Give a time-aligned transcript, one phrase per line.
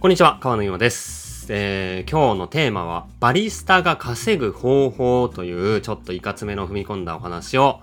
[0.00, 1.46] こんにちは、川野ゆまです。
[1.48, 7.80] えー今日のテーマは、バリスタが稼ぐ方法という、ちょっといかつめの踏み込んだお話を、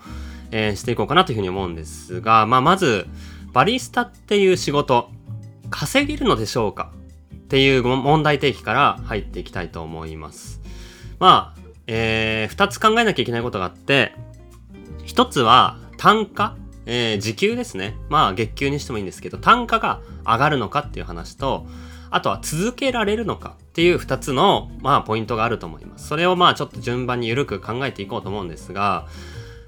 [0.49, 3.05] えーしていこうかなというふうに思うんですが、まあ、まず、
[3.51, 5.09] バリスタっていう仕事、
[5.69, 6.93] 稼げるのでしょうか？
[7.35, 10.61] っていう問題提起から入っていきたいと思います。
[11.19, 14.15] まあ、えー二つ考えなきゃいけないことがあって、
[15.03, 17.97] 一つは単価、えー時給ですね。
[18.07, 21.67] まあ月給にしてもいいんですけど、単価が上がるのかっていう話と、
[22.09, 26.07] あとは続けられるのかっていう二つの、まあポイントがあると思います。
[26.07, 29.07] それをまあちょっと順番に緩く考えていこうと思うんですが、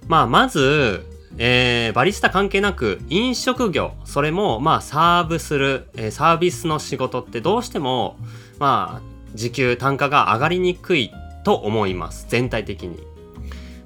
[0.08, 1.06] まあまず、
[1.38, 8.18] えーバリスタ関係なく飲食業、それもまあサーブする、えーサービスの仕事ってどうしても、
[8.60, 11.12] まあ時給単価が上がりにくい
[11.44, 12.26] と思います。
[12.30, 12.98] 全体的に。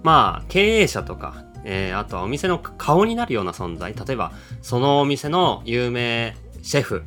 [0.04, 3.94] まあ、経営者とか、えーあとはお店の顔になるような存在。
[3.94, 4.32] 例えば、
[4.62, 7.04] そのお店の有名シェフ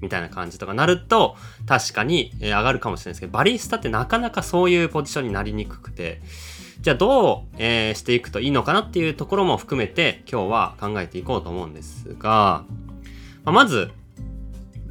[0.00, 1.36] みたいな感じとかなると、
[1.66, 6.20] 確かに、上がるかもしれないですけど、バリスタってなかなかそういうポジションになりにくくて、
[6.80, 12.64] じゃあどう、えしていくといいのかなっていうところも含めて、今日は考えていこうと思うんですが、
[13.44, 13.90] ままず、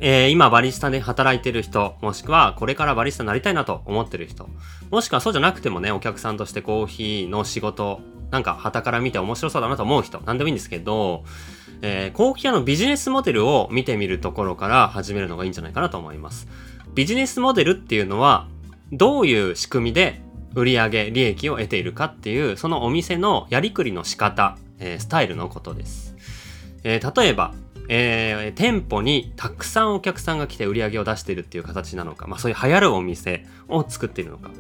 [0.02, 4.50] え今バリスタで働いてる人、もしくはこれからバリスタになりたいなと思ってる人、
[4.92, 8.02] もしくはそうじゃなくてもね、お客さんとしてコーヒーの仕事、
[8.32, 11.24] なんか旗から見て面白そうだなと思う人、なんでもいいんですけど、
[11.82, 16.48] えーコーヒー屋のビジネスモデルを見てみるところから始めるのがいいんじゃないかなと思います。
[16.94, 18.48] ビジネスモデルっていうのは、
[18.92, 20.22] どういう仕組みで
[20.54, 26.16] 売上利益を得ているかっていう、そのお店のやりくりの仕方、えースタイルのことです。
[26.84, 27.54] えー例えば、
[27.90, 34.52] えー店舗にたくさんお客さんが来て売り上げを出しているっていう形なのか、まあそういう流行るお店を作っているのか、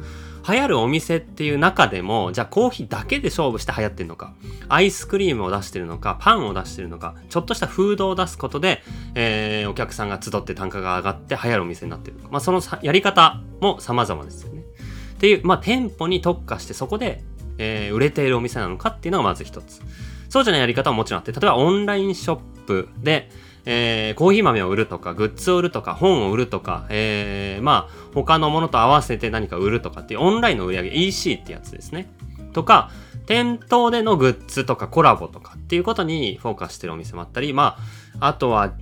[0.47, 4.33] 流行るお店っていう中でも、じゃあコーヒーだけで勝負して流行ってるのか、
[4.69, 8.83] アイスクリームを出してるのか、パンを出してるのか、ちょっとしたフードを出すことで、
[9.15, 14.61] えーお客さんが集って単価が上がって流行るお店になってるのか、まあそのやり方も様々ですよね。
[14.61, 17.23] っていう、まあ店舗に特化してそこで、
[17.57, 19.81] えー売れているお店なのかっていうのがまず一つ。
[20.29, 22.35] そうじゃないやり方ももちろんあって、例えばオンラインショッ
[22.67, 23.29] プで、
[23.65, 32.07] えーコーヒー豆を売るとか、グッズを売るとか、本を売るとか、えーまあ、他のものと合わせて何か売るとかっていうオンラインの売り上げ、EC ってやつですね。
[32.53, 32.91] とか、
[33.25, 37.77] 店頭でのグッズとかコラボとかっていうことにフォーカスしてるお店もあったり、ま
[38.19, 38.73] あ、あとは、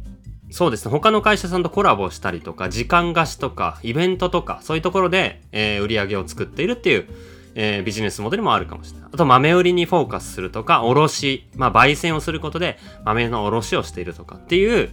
[0.51, 7.07] そうですね、他の会社さんとコラボしたりとか、時間貸しとか、イベントとか、そういうところで、えー売り上げを作っているっていう、
[7.55, 9.09] えービジネスモデルもあるかもしれない。
[9.11, 14.89] あと、豆売りにフォーカスするとか、卸、まあ、焙煎をすることで、豆の卸をしているとかっていう、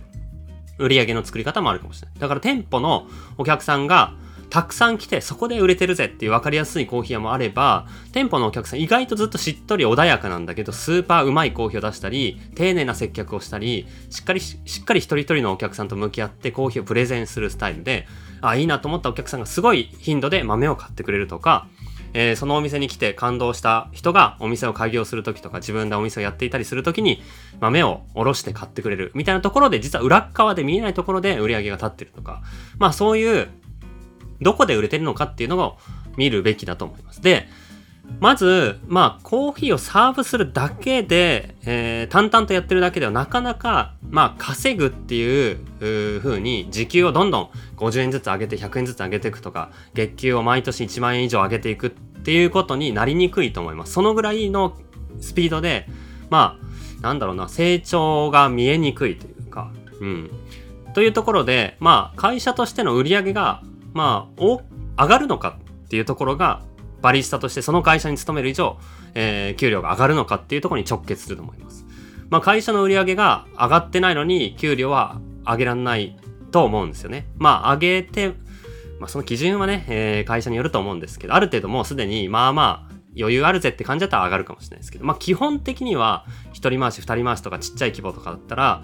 [0.79, 2.19] 売り上げの作り方もあるかもしれない。
[2.19, 3.07] だから店舗の
[3.37, 4.15] お客さんが
[4.51, 18.09] たくさん来てそこで売れてるぜっていう分かりやすいコーヒー屋もあれば、店舗のお客さん意外とずっとしっとり穏やかなんだけど、スーパーうまいコーヒーを出したり、丁寧な接客をしたり、しっかりししっかり一人一人のお客さんと向き合ってコーヒーをプレゼンするスタイルで、
[18.41, 21.69] あ、いいなと思ったお客さんがすごい頻度で豆を買ってくれるとか、
[22.13, 27.23] えーそのお店に来て感動した人がお店を開業する時とか自分でお店をやっていたりするときに
[27.71, 32.43] 目を下ろして買ってくれるみたいなところで実は裏側で見えないところで売り上げが立ってるとか
[32.79, 33.49] まあそういう
[34.41, 35.79] どこで売れてるのかっていうのを
[36.17, 37.21] 見るべきだと思います。
[37.21, 37.49] で
[38.19, 45.59] まず、まあ、コーヒーをサーブするだけで、えー淡々とやってるだけではなかなか、まあ、稼ぐっていう
[46.17, 53.93] う風に時給をどんどん50円ずつ上げて100円ずつ上げていくとか、月給を毎年1万円以上上げていくっていうことになりにくいと思います。
[53.93, 54.77] そのぐらいの
[55.21, 55.87] スピードで、
[56.29, 60.31] まあ、なんだろうな、成長が見えにくいというか、うん。
[60.95, 63.63] というところで、まあ、会社としての売り上げが、
[63.95, 64.63] まあ、お
[64.99, 66.63] 上がるのかっていうところが、
[67.03, 68.79] バリスタとしてその会社に勤める以上、
[69.15, 71.87] えー給料が上がるのかっていうところに直結すると思います。
[72.31, 76.17] まあ、会社の売り上げが上がってないのに、給料は上げられない
[76.53, 77.27] と思うんですよね。
[77.39, 78.29] まあ、上げて、
[79.01, 88.83] まあ、その基準はね、えー会社によると思うんですけど、ある程度もうすでに、まあまあ、余裕あるぜって感じだったら上がるかもしれないですけど、まあ、基本的には、一人回し、二人回しとかちっちゃい規模とかだったら、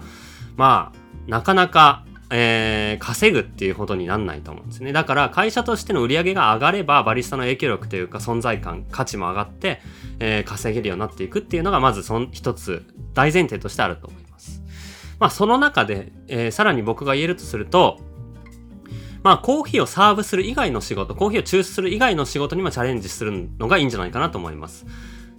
[0.55, 4.91] まあ、なかなか、えー稼ぐっていうことになんないと思うんですね。
[4.91, 9.81] だから会社としての売り上げが上がればバリスタの影響力というか存在感、価値も上がって、
[10.19, 14.61] えー稼げるようになっていくっていうのがまずその一つ大前提としてあると思います。
[15.19, 17.99] まあその中で、えーさらに僕が言えるとすると、
[19.23, 24.85] まあコーヒーをサーブする以外の仕事、コーヒーを抽出する以外の仕事にもチャレンジするのがいいんじゃないかなと思います。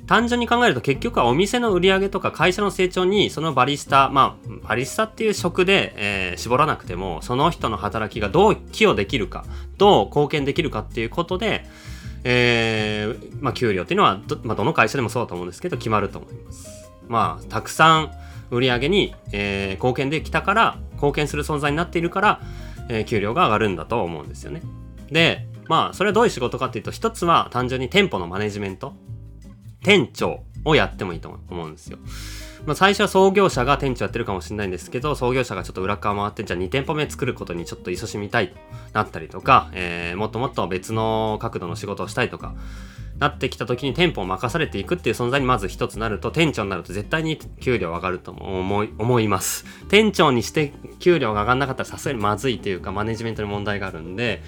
[0.08, 9.44] 単純に考えると結局はお店の売り上げとか会社の成長にそのバリスタ、まあ、バリスタっていう職で、えー絞らなくても、その人の働きがどう寄与できるか、
[9.76, 11.66] どう貢献できるかっていうことで、
[12.24, 16.90] えーまあ、給料っていうのはど、まあ、どの会社でもそうだと思うんですけど、決まると思います。
[17.08, 18.12] まあ、たくさん
[18.50, 22.40] 売り上げに、えー貢献できたから、貢献する存在になっているから、
[22.88, 24.62] えー、給料が上がるんだと思うんですよね。
[25.10, 28.94] で、まあ、それはどういう仕事かっていうと、一つは単純に店舗のマネジメント。
[29.82, 31.98] 店長をやってもいいと思うんですよ。
[32.66, 38.56] まあ、最初は創業者が店長やってるかもしれないんですけど、創業者がちょっと裏側回って、じゃあ2店舗目作ることにちょっと勤しみたいと
[38.92, 42.54] なったりとか、えー、もっともっと別の角度の仕事をしたいとか、
[43.18, 49.64] なってきた時に店舗を任されていくっていう存在にまず一つなると、店長になると絶対に給料上がると思い、思います。
[49.88, 54.42] 店長にして給料が上がんなかったらさすがにまずいというか、マネジメントに問題があるんで、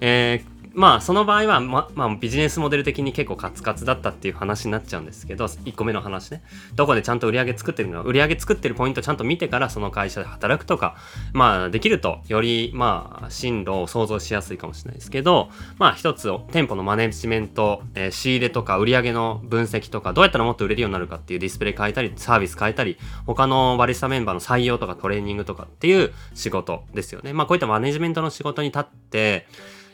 [0.00, 6.42] えー、まあその場合は、ま、まあビジネスモデル的に結構カツカツだったっていう話になっちゃうんですけど、1個目の話ね。
[6.74, 10.96] どこでちゃんと売り上げ作ってるの売り上げ作ってるポイントちゃんと見てからその会社で働くとか、
[11.32, 27.32] まあできるとよりまあ進路を想像しやすいかもしれないですけど、まあ一つを店舗のマネジメント、えー、仕入れとか売り上げの分析とか、どうやったらもっと売れるようになるかっていうディスプレイ変えたり、サービス変えたり、他のバリスタメンバーの採用とかトレーニングとかっていう仕事ですよね。
[27.32, 29.46] まあこういったマネジメントの仕事に立って、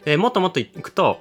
[0.08, 1.20] えー、もっともっといくと、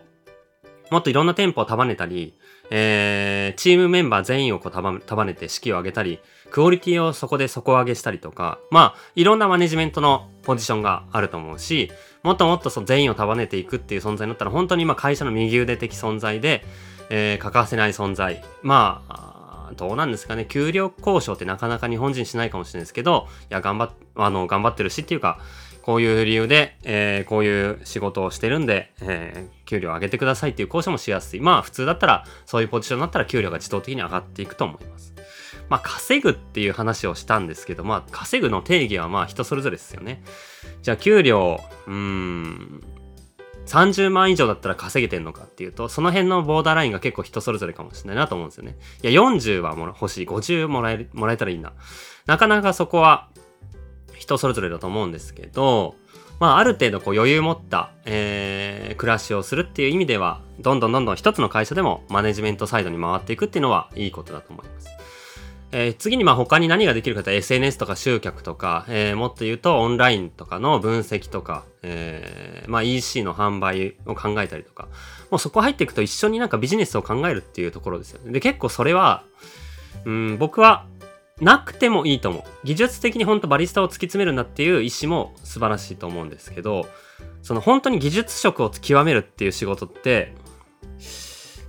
[0.92, 2.38] もっといろんな店舗を束ねたり、
[2.70, 6.20] えー、チームメンバー全員をこう束ねて式を上げたり、
[6.52, 11.92] クオリティをそこで底上げしたりとか、まあ、いろんなマネジメントのポジションがあると思うし、
[12.24, 16.64] もっともっとその全員を束ねていくっていう存在になったら、本当にまあ会社の右腕的存在で、
[17.10, 18.42] えー、欠かせない存在。
[18.62, 20.46] まあ、どうなんですかね。
[20.46, 25.40] 給料交渉ってなかなか日本人しないかもしれないですけど、いや、頑張っ、あの、頑張ってるしっていうか、
[25.88, 31.40] こういう理由で、えー、こういう仕事をしてるんで、えー、給料上げてくださいっていう交渉もしやすい。
[31.40, 35.14] まあ普通だったら、そういうポジションになったら給料が自動的に上がっていくと思います。
[35.70, 40.24] まあ稼ぐっていう話をしたんですけど、まあ稼ぐの定義はまあ人それぞれですよね。
[40.82, 41.58] じゃあ給料、
[41.88, 42.84] うーん、
[43.66, 48.76] 30万以上だったら稼げてんのかっていうと、その辺のボーダーラインが結構人それぞれかもしれないなと思うんですよね。
[49.04, 50.28] いや、40はも欲しい。
[50.28, 51.72] 50もらえ、もらえたらいいな。
[52.26, 53.30] なかなかそこは
[54.28, 55.96] 人それぞれだと思うんですけど、
[56.40, 64.90] まあ、ある程度こう余裕持った、えー、暮らしをするっていう意味では、どんどんどんどん一つの会社でもマネジメントサイドに回っていくっていうのはいいことだと思います。
[65.72, 74.88] えー、次にまあ他に何ができるかと SNS とか集客とか、えー、もっと言うとオンラインとかの分析とか、えー、まあ EC の販売を考えたりとか、
[75.30, 78.32] もうそこ入っていくと一緒になんかビジネスを考えるっていうところですよね。
[78.32, 79.24] で、結構それは、
[80.06, 80.86] うん、僕は
[81.40, 82.44] なくてもいいと思う。
[82.64, 86.88] 技術的に本当バリスタを突き詰めるんだっていう意思も素晴らしいと思うんですけど、
[87.44, 90.34] その本当に技術職を極めるっていう仕事って、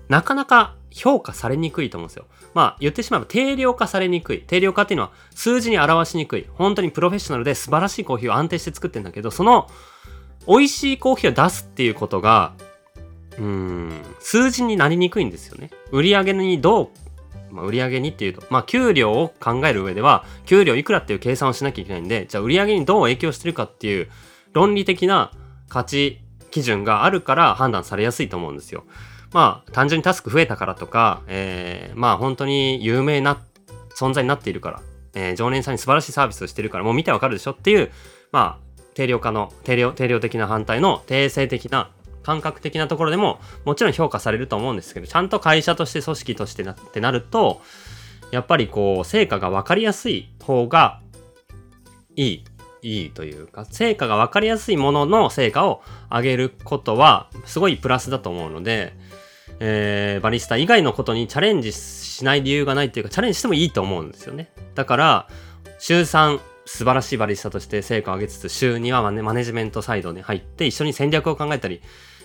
[0.09, 2.27] なかなか評価されにくいと思うんですよ。
[2.55, 4.41] まあ言ってしまえば定量化されにくい。
[4.41, 6.47] 定量化っていうのは数字に表しにくい。
[6.55, 9.69] 本当にプロフェッショナルで素晴らしいコーヒーを安定して作ってんだけど、その
[10.47, 12.55] 美味しいコーヒーを出すっていうことが、
[13.37, 15.71] うーん、数字になりにくいんですよね。
[15.93, 16.89] 売り上げにどう
[17.51, 24.09] まあ、売上にっていうと、まあ、給料を考える上では、給料いくらっていう計算をしなきゃいけないんで、じゃあ売上にどう影響してるかっていう
[24.53, 25.33] 論理的な
[25.69, 28.85] 価値基準があるから判断されやすいと思うんですよ。
[29.33, 33.39] まあ、単純にタスク増えたからとか、えー、まあ本当に有名な
[33.99, 34.83] 存在になっているから、
[35.15, 37.91] えー、常連さんに素晴らしいサービスをしてるから、もう見てわかるでしょっていう、
[38.33, 41.91] まあ、定量化の、定量、定量的な反対の定性的な
[42.29, 47.63] 感覚的なところでももちろん評価されると思うんですけどちゃんと会社として組織としてなってなると
[48.33, 51.01] やっぱりこう成果が分かりやすい方が
[52.17, 52.45] いい
[52.83, 58.93] いいというか成果が分かりやすいものの成果を上げることはすごいプラスだと思うので、
[59.59, 64.53] えー、バリスタ以外のことにチャレンジしない理由がないっていうかチャレンジしてもいいと思うんですよね。
[64.75, 65.29] だから
[65.79, 71.81] 週3素晴らしいバリスタとして成果を上げつつ週2はマネジメントサイドに入って一緒に戦略を考えたり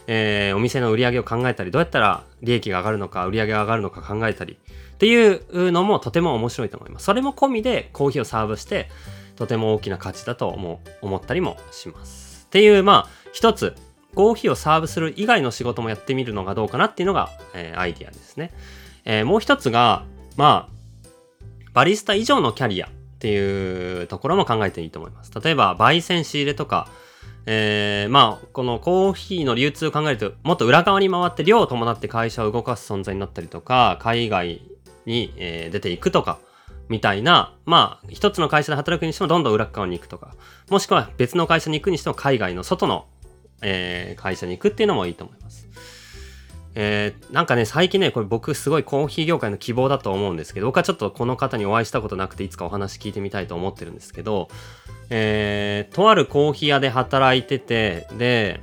[0.08, 4.58] えー、お店の売り上げを考えたり、どうやったら利益が上がるのか、売り上げが上がるのか考えたり、
[4.94, 7.06] っていうのもとても面白いと思います。
[7.06, 8.90] それも込みでコーヒーをサーブして、
[9.36, 12.46] とても大きな価値だと思思ったりもします。
[12.48, 13.76] っていう、まあ、一つ、
[14.16, 18.52] コーヒーをサーブする以外の仕事もやってみるのがどうかなっていうのが、えー、アイディアですね。
[19.06, 20.06] えー、もう一つが、
[20.38, 20.74] まあ、
[21.74, 25.32] バリスタ以上のキャリアっていうところも考えていいと思います。
[25.44, 26.88] 例えば、焙煎仕入れとか、
[27.46, 34.62] えー、まあ、このコーヒーの流通を考えると、もっと裏側に回って量を伴って会社を動かす存在になったりとか、海外
[35.06, 36.40] に、えー、出ていくとか、
[36.90, 40.36] みたいな、まあ、一つの会社で働くにしてもどんどん裏側に行くとか、
[40.70, 43.08] もしくは別の会社に行くにしても海外の外の、
[43.62, 45.68] えー、会社に行くっていうのもいいと思います。
[46.76, 54.48] えー、なんかね、最近ね、これ僕すごいコーヒー業界の希望だと思うんですけど、僕はちょっとこの方にお会いしたことなくて、いつかお話聞いてみたいと思ってるんですけど、
[55.10, 58.62] えー、とあるコーヒー屋で働いてて、で、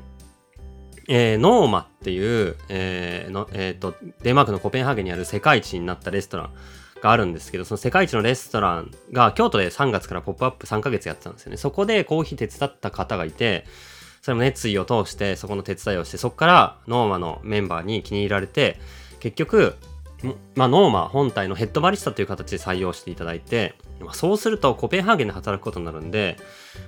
[1.08, 6.54] えー、ノーマっていう、えーのえーと、デンマークのコペンハーゲンにある世界一になったレストラン
[7.02, 11.56] があるんですけど、その世界一のレストランが京都で3月からポップアップ3ヶ月やってたんですよね。
[11.56, 13.66] そこでコーヒー手伝った方がいて、
[14.20, 18.78] それも熱意を通してそこの手伝いをしてそこからノーマのメンバーに気に入られて
[19.18, 19.76] 結局
[20.54, 26.36] まあ、ノーマ本体のヘッドバリスタという形で採用していただいて、まあ、そうするとコペンハーゲンで働くことになるんで、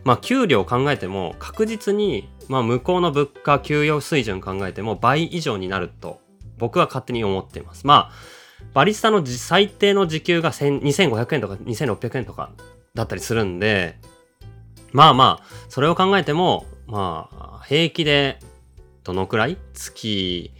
[0.04, 6.20] まあ、給料を考えても確実に、まあ、向こうの物価給与水準考えても倍以上になると
[6.58, 7.86] 僕は勝手に思っています。
[7.86, 8.42] まあ
[8.74, 12.52] バリスタの最低の時給が2500円とか2600円とか
[12.94, 13.98] だったりするんで
[14.92, 18.38] まあまあそれを考えてもまあ平気で
[19.04, 20.52] どのくらい月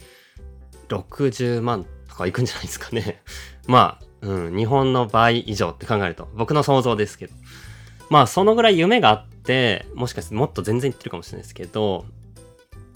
[0.89, 3.21] 60万とかいくんじゃないですかね。
[3.67, 7.33] まあ、うん、日本の倍以上って考えると、僕の想像ですけど。
[8.09, 12.05] まあ、そのぐらい夢があって、もしかしてもっと全然いってるかもしれないですけど、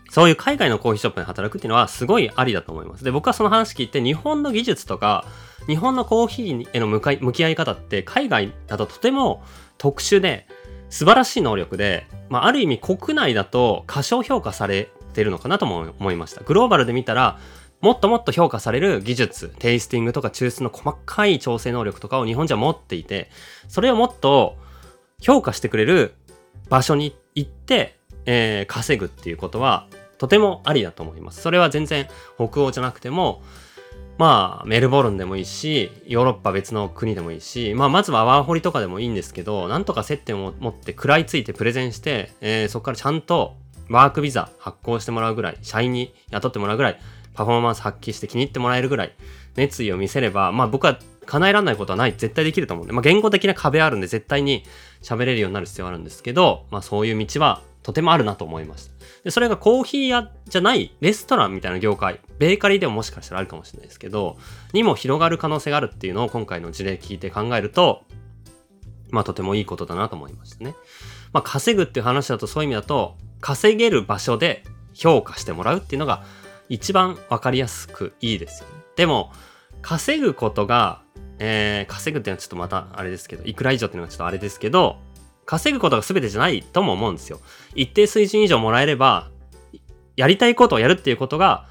[0.10, 3.04] そういう海外のコーヒーショップで働くっていうのはすごいありだと思います。
[3.04, 5.26] で、僕はその話聞いて、日本の技術とか、
[5.66, 9.44] 日本のコーヒーへの向かい向き合い方って海外だととても
[9.78, 10.48] 特殊で
[10.90, 16.42] 素晴らしい能力で、まあ、ある意味国内だと過小評価されてるのかなとも思いました。
[16.42, 17.40] グローバルで見たら
[17.82, 23.30] もっともっと評価される技術、テイスティングとか抽出の細かい調整能力とかを日本人は持っていて、
[23.68, 24.58] それをもっと
[25.22, 26.16] 評価してくれる
[26.70, 31.42] 場所に行って、えー、稼ぐっていうことはとてもありだと思います。
[31.42, 33.44] それは全然北欧じゃなくても、
[34.18, 43.56] まあ、メルボルンでもいいし、ヨーロッパ別の国でもいいし、まあ、まずはワーホリとかでもいいんですけど、なんとか接点を持って食らいついてプレゼンして、えー、そこからちゃんと
[43.90, 47.00] ワークビザ発行してもらうぐらい、社員に雇ってもらうぐらい、
[47.36, 49.14] パフォーマンス発揮して気に入ってもらえるぐらい
[49.56, 50.98] 熱意を見せれば、まあ僕は
[51.28, 54.64] 叶えられないことはない、絶対できると思うんで、まあ言語的な壁あるんで絶対に
[55.04, 58.94] 喋れるようになる必要あるんですけど、まあそういう道はとてもあるなと思いました。
[59.24, 64.38] で、それがコーヒー屋じゃないレストランみたいな業界、ベーカリーでももしかしたらあるかもしれないですけど、
[64.74, 68.04] にも広がる可能性があるっていうのを今回の事例聞いて考えると、
[69.10, 70.76] まあとてもいいことだなと思いましたね。
[71.34, 76.26] まあ稼ぐっていう話だとそういう意味だと、稼げる場所で評価してもらうっていうのが
[76.70, 78.76] 一番わかりやすくいいですよね。
[78.96, 79.32] でも、
[79.82, 81.02] 稼ぐことが、
[81.40, 84.98] えー、稼ぐっていうのはちょっとまたあれですけど、いくら以上っていうのはちょっとあれですけど、
[85.48, 87.40] 稼ぐことが全てじゃないとも思うんですよ。
[87.74, 89.32] 一定水準以上もらえれば、
[90.16, 91.68] やりたいことをやるっていうことが、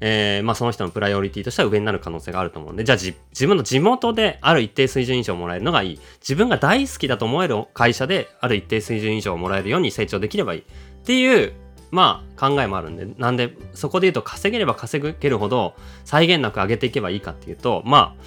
[0.00, 6.00] えー、まあその人のプライオリティとしては上になる可能性があると思うんで、じゃあ自分の地元である一定水準以上もらえるのがいい。
[6.20, 10.60] 自分が大好きだと思える会社である一定水準以上もらえるように成長できればいい。
[10.60, 10.64] っ
[11.04, 11.52] ていう
[11.90, 18.22] まあ考えもあるんで、なんでそこで言うと稼げれば稼げるほど際限なく上げていけばいいかっていうと、まあ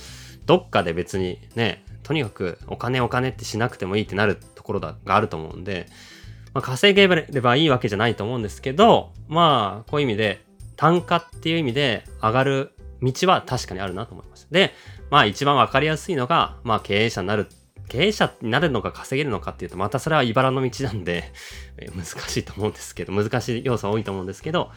[0.46, 4.38] どっかで別にね、とにかくお金お金ってしなくてもいいってなる
[4.72, 5.88] ころがあると思うんで、
[6.54, 14.48] まあ、稼げればいいわけじゃないと思うんですけど、まあこういう意味で単価っていう意味で上がる道は確かにあるなと思います。
[14.51, 14.74] で、
[15.10, 17.48] まあ一番わかりやすいのが、まあ経営者になる
[17.88, 21.34] 経営者になるのか稼げるのかっていうと、またそれは茨の道なんで
[21.96, 24.72] 難しいと思うんですけど、難しい要素は多いと思うんですけど、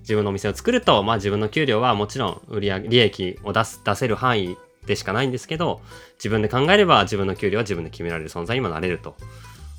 [0.00, 4.56] 自分のお店を作ると、まあ自分の給料はもちろん売り上げ利益を出す、出せる範囲
[4.86, 5.80] でしかないんですけど、
[6.14, 9.16] 自分で考えれば自分の給料は自分で決められる存在にもなれると。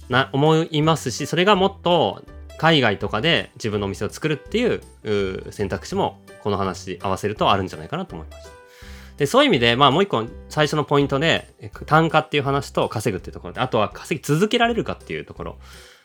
[0.09, 2.23] な、思いますし、それがもっと
[2.57, 8.49] 海外とかで自分のお店を作るっていう選択肢もこの話合わせるとあるんじゃないかなと思いました。
[9.17, 11.53] で、そういう意味で、まあもう一個最初のポイントで、
[11.85, 15.57] 単価っていう話と稼ぐっていうところで、あとは稼ぎ続けられるかっていうところ。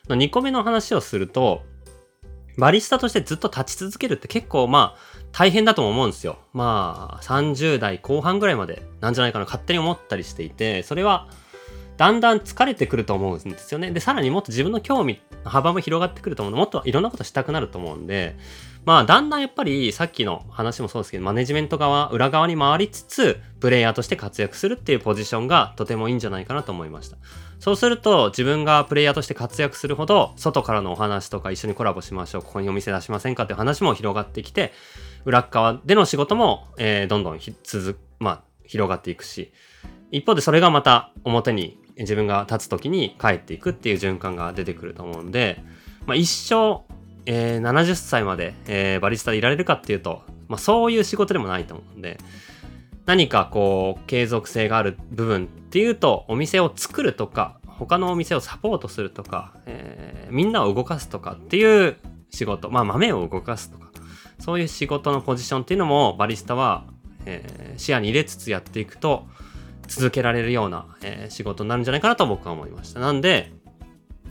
[0.08, 1.62] の2個目の話をすると、
[2.56, 6.38] バリスタとしてずっと立ち続けるって結構まあ大変だとも思うんですよ。
[6.52, 11.28] まあ30代後半ぐらいまでなんじゃないかな勝手に思ったりしていて、それは
[11.96, 13.90] だんだん疲れてくると思うんですよね。
[13.90, 18.36] で、さらにもっと自分の興味の幅も広がってくると思うので、もっといろんなことしたくなると思うんで、
[18.86, 27.16] まあ、だんだんやっぱりさっきの話もそうですけど、マネジメント側、裏側に回りつつ、プレイヤーとして活躍するっていうポジションがとてもいいんじゃないかなと思いました。
[27.58, 34.72] そうすると、自分がプレイヤーとして活躍するほど、外からのお話とか一緒にコラボしましょう、ここにお店出しませんかっていう話も広がってきて、
[35.24, 39.52] 裏側での仕事も、えー、どんどん続まあ、広がっていくし、
[40.12, 45.60] 一方でそれがまた表に自分が立つ時に帰っていくっていう循環が出てくると思うんで、
[46.06, 46.82] まあ、一生
[47.26, 52.18] えー、70歳まで、えー、バリスタでいられるかっていうと、まあ、そういう仕事でもないと思うんで、
[53.04, 61.96] 何かこう、継続性がある部分っていうと、お店を作るとか、他のお店をサポートするとか、えー、みんなを動かすとかっていう
[62.30, 63.90] 仕事、まあ豆を動かすとか、
[64.38, 66.84] そういう仕事のポジションっていうのもバリスタは、
[67.26, 69.26] えー、視野に入れつつやっていくと
[69.88, 73.00] 続けられるような、えー、仕事になるんじゃないかなと僕は思いました。
[73.00, 73.52] なんで、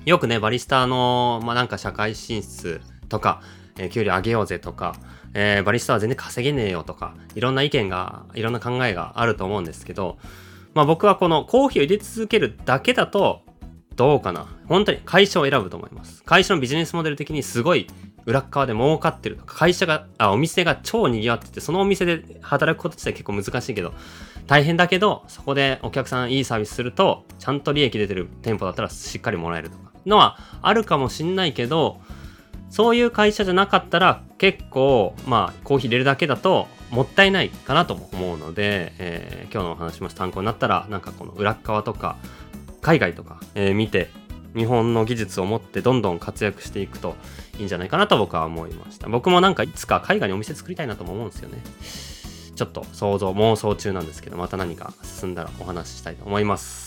[0.06, 3.42] よくね、バリスタの、まあ、なんか社会進出とか、
[3.78, 4.96] えー、給料上げようぜとか、
[5.34, 10.18] えー、バリスタは全然稼げねえよとか、いろんな意見が、いろんな考えがあると思うんですけど、
[10.74, 13.42] まあ僕はこのコーヒーを入れ続けるだけだと、
[13.96, 16.22] どうかな本当に会社を選ぶと思います。
[16.24, 17.88] 会社のビジネスモデル的にすごい
[18.26, 23.94] 裏側で儲かってるとか、会社が、あ、お店が超賑わってて、そのお店で働くこと自体結構難しいけど、
[24.48, 32.00] 大変だけど、そこでお客さんいいサービスすると、ちゃんと利益出てる店舗だったらしっかりもらえるとか、のはあるかもしんないけど、
[32.70, 42.18] そういう会社じゃなかったら結構まあコーヒー入れるだけだともったいないかなとも思うので、えー、今日のお話も参考になったらなんかこの裏側とか
[42.82, 44.10] 海外とか、えー、見て
[44.56, 47.16] 日本の技術を持ってどんどん活躍していくと
[47.58, 49.10] いいんじゃないかなと僕は思いました。
[49.10, 51.58] 僕もなんかいつか海外にお店作りたいなとも思うんですよね。
[52.56, 56.85] ちょっと想像妄想中なんですけどまた何か進んだらお話ししたいと思います。